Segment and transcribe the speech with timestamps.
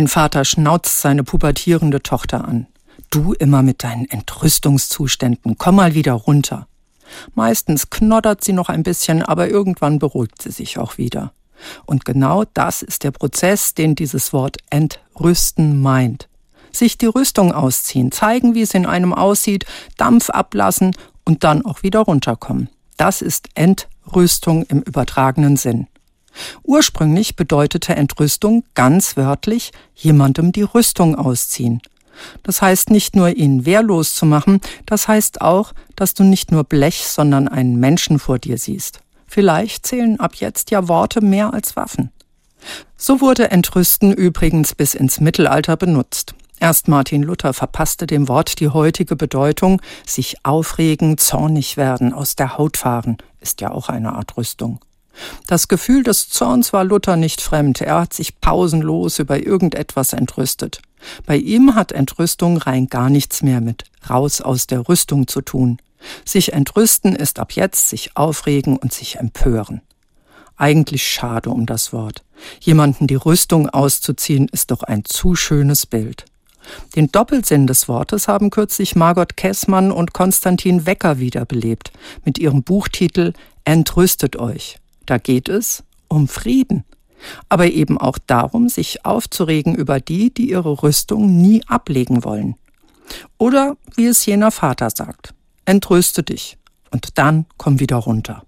[0.00, 2.66] Ein Vater schnauzt seine pubertierende Tochter an.
[3.10, 6.66] Du immer mit deinen Entrüstungszuständen, komm mal wieder runter.
[7.34, 11.34] Meistens knoddert sie noch ein bisschen, aber irgendwann beruhigt sie sich auch wieder.
[11.84, 16.30] Und genau das ist der Prozess, den dieses Wort entrüsten meint.
[16.72, 19.66] Sich die Rüstung ausziehen, zeigen, wie es in einem aussieht,
[19.98, 20.96] Dampf ablassen
[21.26, 22.70] und dann auch wieder runterkommen.
[22.96, 25.88] Das ist Entrüstung im übertragenen Sinn.
[26.62, 31.80] Ursprünglich bedeutete Entrüstung ganz wörtlich jemandem die Rüstung ausziehen.
[32.42, 36.64] Das heißt nicht nur ihn wehrlos zu machen, das heißt auch, dass du nicht nur
[36.64, 39.00] Blech, sondern einen Menschen vor dir siehst.
[39.26, 42.10] Vielleicht zählen ab jetzt ja Worte mehr als Waffen.
[42.96, 46.34] So wurde Entrüsten übrigens bis ins Mittelalter benutzt.
[46.58, 52.58] Erst Martin Luther verpasste dem Wort die heutige Bedeutung, sich aufregen, zornig werden, aus der
[52.58, 54.78] Haut fahren, ist ja auch eine Art Rüstung.
[55.46, 60.80] Das Gefühl des Zorns war Luther nicht fremd, er hat sich pausenlos über irgendetwas entrüstet.
[61.26, 65.78] Bei ihm hat Entrüstung rein gar nichts mehr mit raus aus der Rüstung zu tun.
[66.24, 69.82] Sich entrüsten ist ab jetzt sich aufregen und sich empören.
[70.56, 72.22] Eigentlich schade um das Wort.
[72.60, 76.26] Jemanden die Rüstung auszuziehen, ist doch ein zu schönes Bild.
[76.94, 81.92] Den Doppelsinn des Wortes haben kürzlich Margot Kessmann und Konstantin Wecker wiederbelebt
[82.24, 83.32] mit ihrem Buchtitel
[83.64, 84.78] Entrüstet euch.
[85.06, 86.84] Da geht es um Frieden,
[87.48, 92.56] aber eben auch darum, sich aufzuregen über die, die ihre Rüstung nie ablegen wollen.
[93.38, 95.34] Oder wie es jener Vater sagt,
[95.64, 96.58] entrüste dich
[96.90, 98.44] und dann komm wieder runter.